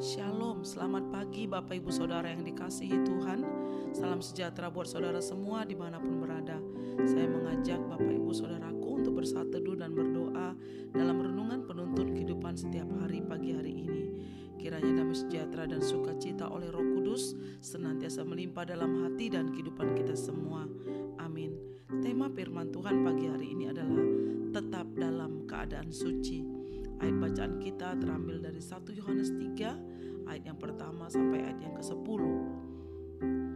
[0.00, 3.44] Shalom, selamat pagi Bapak Ibu Saudara yang dikasihi Tuhan.
[3.92, 6.56] Salam sejahtera buat saudara semua di mana pun berada.
[7.04, 10.56] Saya mengajak Bapak Ibu Saudaraku untuk bersatu teduh dan berdoa
[10.96, 14.00] Dalam renungan penuntun kehidupan setiap hari pagi hari ini.
[14.56, 20.16] Kiranya damai sejahtera dan sukacita oleh roh kudus Senantiasa melimpah dalam hati dan kehidupan kita
[20.16, 20.64] semua.
[21.20, 21.52] Amin.
[22.00, 24.00] Tema firman Tuhan pagi hari ini adalah
[24.48, 26.57] Tetap dalam keadaan suci
[26.98, 32.22] Ayat bacaan kita terambil dari 1 Yohanes 3 ayat yang pertama sampai ayat yang ke-10.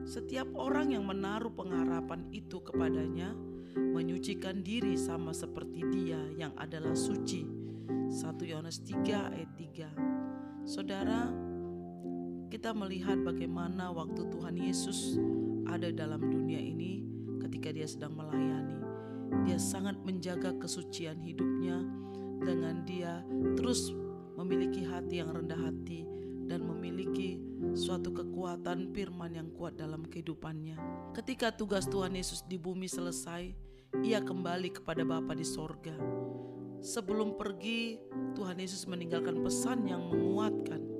[0.02, 3.34] Setiap orang yang menaruh pengharapan itu kepadanya
[3.76, 7.46] menyucikan diri sama seperti dia yang adalah suci.
[8.12, 10.68] 1 Yohanes 3 ayat 3.
[10.68, 11.32] Saudara,
[12.52, 15.16] kita melihat bagaimana waktu Tuhan Yesus
[15.64, 17.00] ada dalam dunia ini
[17.40, 18.78] ketika dia sedang melayani.
[19.48, 21.80] Dia sangat menjaga kesucian hidupnya,
[22.42, 23.22] dengan dia
[23.54, 23.94] terus
[24.36, 26.04] memiliki hati yang rendah hati
[26.50, 27.38] dan memiliki
[27.72, 30.76] suatu kekuatan firman yang kuat dalam kehidupannya.
[31.16, 33.54] Ketika tugas Tuhan Yesus di bumi selesai,
[34.04, 35.94] ia kembali kepada Bapa di sorga.
[36.82, 38.02] Sebelum pergi,
[38.34, 40.91] Tuhan Yesus meninggalkan pesan yang menguatkan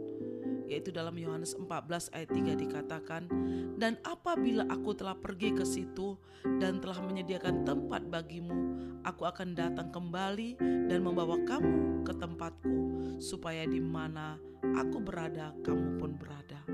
[0.73, 3.29] yaitu dalam Yohanes 14 ayat 3 dikatakan,
[3.77, 6.17] "Dan apabila aku telah pergi ke situ
[6.57, 8.57] dan telah menyediakan tempat bagimu,
[9.05, 10.57] aku akan datang kembali
[10.89, 12.77] dan membawa kamu ke tempatku,
[13.21, 14.41] supaya di mana
[14.81, 16.65] aku berada, kamu pun berada."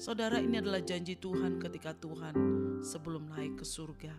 [0.00, 2.32] Saudara, ini adalah janji Tuhan ketika Tuhan
[2.80, 4.12] sebelum naik ke surga.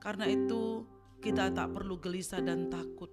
[0.00, 0.84] Karena itu,
[1.20, 3.12] kita tak perlu gelisah dan takut.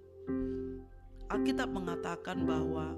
[1.28, 2.96] Alkitab mengatakan bahwa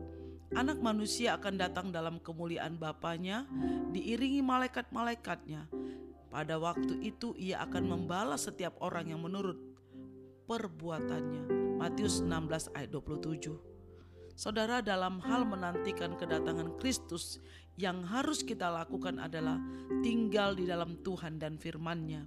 [0.50, 3.46] Anak manusia akan datang dalam kemuliaan Bapaknya,
[3.94, 5.70] diiringi malaikat-malaikatnya.
[6.30, 9.58] Pada waktu itu ia akan membalas setiap orang yang menurut
[10.50, 11.74] perbuatannya.
[11.78, 13.54] Matius 16 ayat 27.
[14.34, 17.38] Saudara dalam hal menantikan kedatangan Kristus
[17.78, 19.62] yang harus kita lakukan adalah
[20.02, 22.26] tinggal di dalam Tuhan dan firman-Nya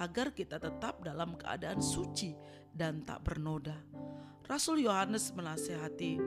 [0.00, 2.32] agar kita tetap dalam keadaan suci
[2.72, 3.76] dan tak bernoda.
[4.48, 6.18] Rasul Yohanes menasehati,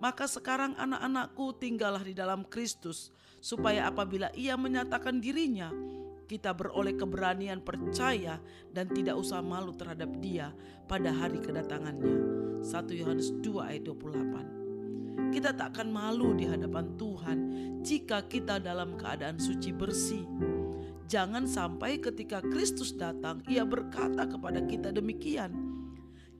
[0.00, 5.68] maka sekarang anak-anakku tinggallah di dalam Kristus, supaya apabila ia menyatakan dirinya,
[6.24, 8.40] kita beroleh keberanian percaya
[8.70, 10.54] dan tidak usah malu terhadap dia
[10.88, 12.16] pada hari kedatangannya.
[12.64, 17.38] 1 Yohanes 2 ayat 28 Kita tak akan malu di hadapan Tuhan
[17.82, 20.22] jika kita dalam keadaan suci bersih.
[21.10, 25.79] Jangan sampai ketika Kristus datang, ia berkata kepada kita demikian,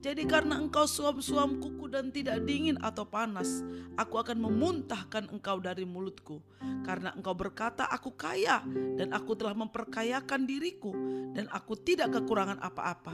[0.01, 3.61] jadi karena engkau suam-suam kuku dan tidak dingin atau panas,
[3.93, 6.41] aku akan memuntahkan engkau dari mulutku.
[6.81, 8.65] Karena engkau berkata, aku kaya
[8.97, 10.89] dan aku telah memperkayakan diriku
[11.37, 13.13] dan aku tidak kekurangan apa-apa.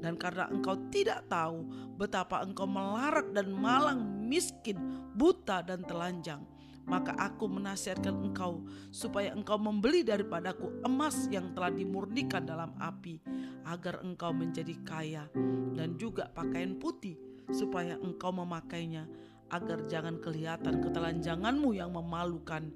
[0.00, 1.68] Dan karena engkau tidak tahu
[2.00, 4.80] betapa engkau melarat dan malang, miskin,
[5.12, 6.51] buta dan telanjang
[6.86, 13.22] maka aku menasihatkan engkau supaya engkau membeli daripadaku emas yang telah dimurnikan dalam api
[13.66, 15.24] agar engkau menjadi kaya
[15.72, 17.14] dan juga pakaian putih
[17.54, 19.06] supaya engkau memakainya
[19.52, 22.72] agar jangan kelihatan ketelanjanganmu yang memalukan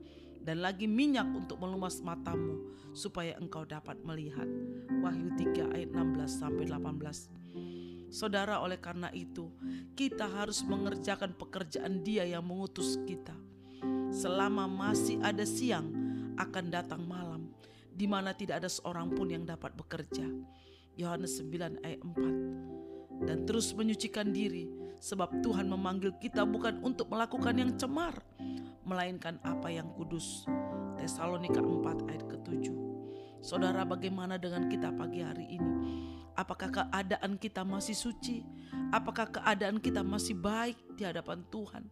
[0.46, 4.46] dan lagi minyak untuk melumas matamu supaya engkau dapat melihat.
[5.02, 8.14] Wahyu 3 ayat 16 sampai 18.
[8.14, 9.50] Saudara, oleh karena itu,
[9.98, 13.34] kita harus mengerjakan pekerjaan Dia yang mengutus kita
[14.16, 15.93] selama masih ada siang
[16.41, 17.53] akan datang malam
[17.93, 20.25] di mana tidak ada seorang pun yang dapat bekerja.
[20.97, 23.28] Yohanes 9 ayat 4.
[23.28, 24.69] Dan terus menyucikan diri
[25.00, 28.16] sebab Tuhan memanggil kita bukan untuk melakukan yang cemar
[28.88, 30.48] melainkan apa yang kudus.
[30.97, 32.72] Tesalonika 4 ayat ke-7.
[33.44, 35.77] Saudara bagaimana dengan kita pagi hari ini?
[36.37, 38.44] Apakah keadaan kita masih suci?
[38.93, 41.88] Apakah keadaan kita masih baik di hadapan Tuhan?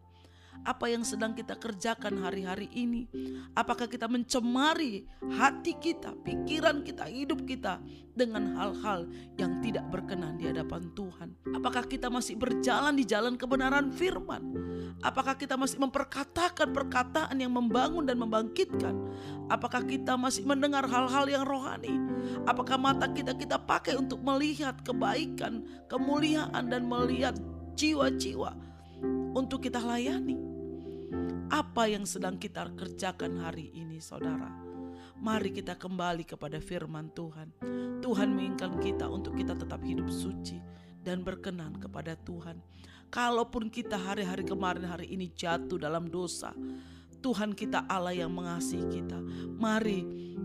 [0.63, 3.05] Apa yang sedang kita kerjakan hari-hari ini.
[3.53, 5.03] Apakah kita mencemari
[5.35, 7.81] hati kita, pikiran kita, hidup kita
[8.15, 11.29] dengan hal-hal yang tidak berkenan di hadapan Tuhan?
[11.53, 14.41] Apakah kita masih berjalan di jalan kebenaran firman?
[15.03, 18.95] Apakah kita masih memperkatakan perkataan yang membangun dan membangkitkan?
[19.51, 21.99] Apakah kita masih mendengar hal-hal yang rohani?
[22.49, 27.37] Apakah mata kita kita pakai untuk melihat kebaikan, kemuliaan dan melihat
[27.75, 28.74] jiwa-jiwa
[29.35, 30.37] untuk kita layani.
[31.51, 34.49] Apa yang sedang kita kerjakan hari ini, saudara?
[35.15, 37.49] Mari kita kembali kepada firman Tuhan.
[38.03, 40.59] Tuhan menginginkan kita untuk kita tetap hidup suci
[41.05, 42.59] dan berkenan kepada Tuhan.
[43.13, 46.51] Kalaupun kita hari-hari kemarin hari ini jatuh dalam dosa,
[47.21, 49.17] Tuhan kita Allah yang mengasihi kita.
[49.55, 49.99] Mari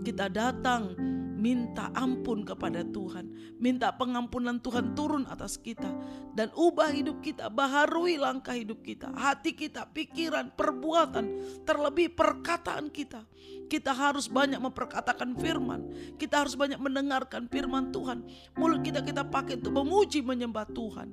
[0.07, 0.97] kita datang
[1.41, 5.89] minta ampun kepada Tuhan, minta pengampunan Tuhan turun atas kita,
[6.37, 11.25] dan ubah hidup kita, baharui langkah hidup kita, hati kita, pikiran, perbuatan,
[11.65, 13.25] terlebih perkataan kita.
[13.73, 15.89] Kita harus banyak memperkatakan firman,
[16.21, 18.29] kita harus banyak mendengarkan firman Tuhan.
[18.61, 21.09] Mulut kita kita pakai untuk memuji menyembah Tuhan.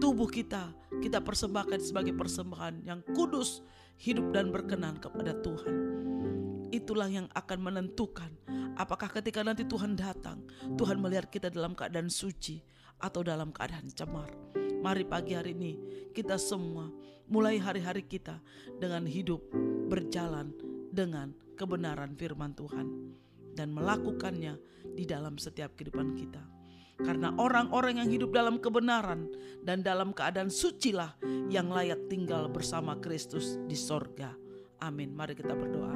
[0.00, 0.72] Tubuh kita
[1.02, 3.60] kita persembahkan sebagai persembahan yang kudus,
[3.98, 6.01] hidup dan berkenan kepada Tuhan.
[6.72, 8.32] Itulah yang akan menentukan
[8.72, 10.48] Apakah ketika nanti Tuhan datang,
[10.80, 12.64] Tuhan melihat kita dalam keadaan suci
[13.04, 14.32] atau dalam keadaan cemar?
[14.80, 15.72] Mari pagi hari ini
[16.16, 16.88] kita semua
[17.28, 18.40] mulai hari-hari kita
[18.80, 19.44] dengan hidup
[19.92, 20.56] berjalan
[20.88, 23.12] dengan kebenaran firman Tuhan
[23.52, 24.56] dan melakukannya
[24.96, 26.40] di dalam setiap kehidupan kita.
[27.02, 29.28] Karena orang-orang yang hidup dalam kebenaran
[29.60, 31.18] dan dalam keadaan sucilah
[31.52, 34.41] yang layak tinggal bersama Kristus di sorga.
[34.82, 35.14] Amin.
[35.14, 35.94] Mari kita berdoa.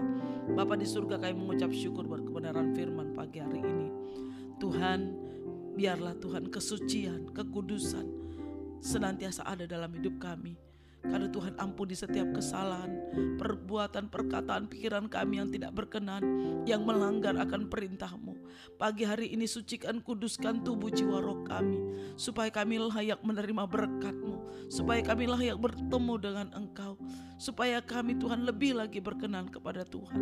[0.54, 3.88] Bapa di surga kami mengucap syukur buat kebenaran firman pagi hari ini.
[4.62, 5.00] Tuhan,
[5.74, 8.06] biarlah Tuhan kesucian, kekudusan
[8.78, 10.54] senantiasa ada dalam hidup kami.
[11.02, 12.90] Karena Tuhan ampuni setiap kesalahan,
[13.38, 16.22] perbuatan, perkataan, pikiran kami yang tidak berkenan,
[16.62, 18.35] yang melanggar akan perintahmu.
[18.76, 21.78] Pagi hari ini sucikan, kuduskan tubuh jiwa roh kami,
[22.14, 26.98] supaya kami layak menerima berkatmu, supaya kami layak bertemu dengan engkau,
[27.37, 30.20] supaya kami Tuhan lebih lagi berkenan kepada Tuhan.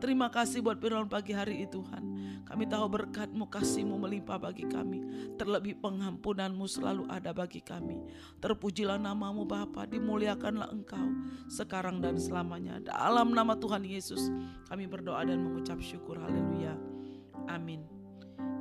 [0.00, 2.02] Terima kasih buat firman pagi hari ini Tuhan.
[2.50, 5.06] Kami tahu berkatmu, kasihmu melimpah bagi kami.
[5.38, 8.02] Terlebih pengampunanmu selalu ada bagi kami.
[8.42, 11.06] Terpujilah namamu Bapa, dimuliakanlah engkau
[11.46, 12.82] sekarang dan selamanya.
[12.82, 14.30] Dalam nama Tuhan Yesus
[14.66, 16.18] kami berdoa dan mengucap syukur.
[16.18, 16.99] Haleluya.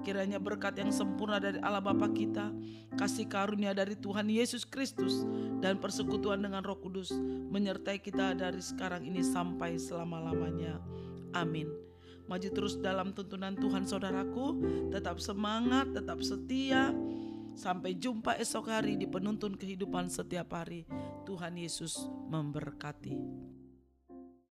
[0.09, 2.49] Kiranya berkat yang sempurna dari Allah Bapa kita,
[2.97, 5.21] kasih karunia dari Tuhan Yesus Kristus,
[5.61, 7.13] dan persekutuan dengan Roh Kudus
[7.53, 10.81] menyertai kita dari sekarang ini sampai selama-lamanya.
[11.37, 11.69] Amin.
[12.25, 14.57] Maju terus dalam tuntunan Tuhan saudaraku.
[14.89, 16.89] Tetap semangat, tetap setia.
[17.53, 20.89] Sampai jumpa esok hari di penuntun kehidupan setiap hari.
[21.29, 23.13] Tuhan Yesus memberkati.